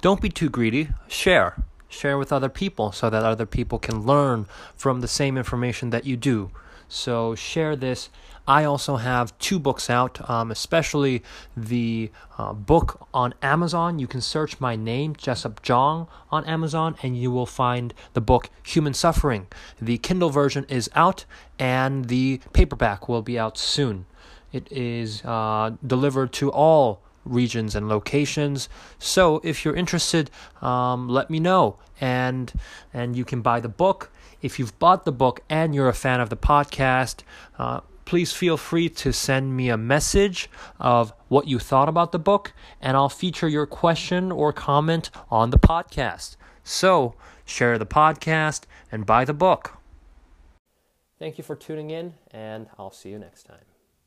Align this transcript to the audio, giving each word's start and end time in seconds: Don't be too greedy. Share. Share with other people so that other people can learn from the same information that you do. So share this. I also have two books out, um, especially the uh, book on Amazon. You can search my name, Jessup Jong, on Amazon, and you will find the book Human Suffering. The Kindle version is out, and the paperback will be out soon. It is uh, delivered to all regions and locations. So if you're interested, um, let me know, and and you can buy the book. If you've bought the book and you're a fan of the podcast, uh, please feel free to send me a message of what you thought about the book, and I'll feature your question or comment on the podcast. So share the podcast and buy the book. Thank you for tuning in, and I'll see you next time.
Don't 0.00 0.22
be 0.22 0.30
too 0.30 0.48
greedy. 0.48 0.88
Share. 1.08 1.62
Share 1.90 2.16
with 2.16 2.32
other 2.32 2.48
people 2.48 2.90
so 2.90 3.10
that 3.10 3.22
other 3.22 3.44
people 3.44 3.78
can 3.78 4.06
learn 4.06 4.46
from 4.74 5.02
the 5.02 5.08
same 5.08 5.36
information 5.36 5.90
that 5.90 6.06
you 6.06 6.16
do. 6.16 6.50
So 6.90 7.34
share 7.36 7.76
this. 7.76 8.10
I 8.48 8.64
also 8.64 8.96
have 8.96 9.38
two 9.38 9.60
books 9.60 9.88
out, 9.88 10.28
um, 10.28 10.50
especially 10.50 11.22
the 11.56 12.10
uh, 12.36 12.52
book 12.52 13.06
on 13.14 13.32
Amazon. 13.42 14.00
You 14.00 14.08
can 14.08 14.20
search 14.20 14.58
my 14.58 14.74
name, 14.74 15.14
Jessup 15.14 15.62
Jong, 15.62 16.08
on 16.32 16.44
Amazon, 16.46 16.96
and 17.00 17.16
you 17.16 17.30
will 17.30 17.46
find 17.46 17.94
the 18.12 18.20
book 18.20 18.50
Human 18.64 18.92
Suffering. 18.92 19.46
The 19.80 19.98
Kindle 19.98 20.30
version 20.30 20.66
is 20.68 20.90
out, 20.96 21.26
and 21.60 22.06
the 22.06 22.40
paperback 22.52 23.08
will 23.08 23.22
be 23.22 23.38
out 23.38 23.56
soon. 23.56 24.06
It 24.52 24.66
is 24.72 25.22
uh, 25.24 25.76
delivered 25.86 26.32
to 26.34 26.50
all 26.50 27.02
regions 27.24 27.74
and 27.74 27.88
locations. 27.88 28.68
So 28.98 29.40
if 29.44 29.64
you're 29.64 29.76
interested, 29.76 30.30
um, 30.62 31.08
let 31.08 31.30
me 31.30 31.40
know, 31.40 31.78
and 32.00 32.52
and 32.92 33.16
you 33.16 33.24
can 33.24 33.42
buy 33.42 33.60
the 33.60 33.68
book. 33.68 34.10
If 34.42 34.58
you've 34.58 34.78
bought 34.78 35.04
the 35.04 35.12
book 35.12 35.40
and 35.48 35.74
you're 35.74 35.88
a 35.88 35.94
fan 35.94 36.20
of 36.20 36.30
the 36.30 36.36
podcast, 36.36 37.22
uh, 37.58 37.80
please 38.04 38.32
feel 38.32 38.56
free 38.56 38.88
to 38.88 39.12
send 39.12 39.56
me 39.56 39.68
a 39.68 39.76
message 39.76 40.50
of 40.78 41.12
what 41.28 41.46
you 41.46 41.58
thought 41.58 41.88
about 41.88 42.12
the 42.12 42.18
book, 42.18 42.52
and 42.80 42.96
I'll 42.96 43.08
feature 43.08 43.48
your 43.48 43.66
question 43.66 44.32
or 44.32 44.52
comment 44.52 45.10
on 45.30 45.50
the 45.50 45.58
podcast. 45.58 46.36
So 46.64 47.14
share 47.44 47.78
the 47.78 47.86
podcast 47.86 48.62
and 48.90 49.06
buy 49.06 49.24
the 49.24 49.34
book. 49.34 49.76
Thank 51.18 51.36
you 51.36 51.44
for 51.44 51.54
tuning 51.54 51.90
in, 51.90 52.14
and 52.30 52.68
I'll 52.78 52.90
see 52.90 53.10
you 53.10 53.18
next 53.18 53.42
time. 53.44 53.79